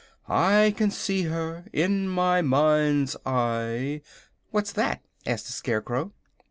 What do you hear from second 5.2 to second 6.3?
asked the Scarecrow.